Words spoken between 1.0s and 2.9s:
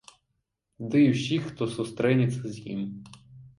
усіх, хто сустрэнецца з ім.